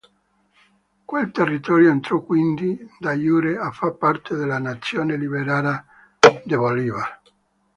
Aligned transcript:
Quel 1.05 1.29
territorio 1.29 1.91
entrò 1.91 2.23
quindi 2.23 2.75
"de 2.97 3.13
iure" 3.17 3.59
a 3.59 3.69
far 3.69 3.93
parte 3.97 4.33
della 4.33 4.57
nazione 4.57 5.15
liberata 5.15 5.85
da 6.19 6.57
Bolívar. 6.57 7.21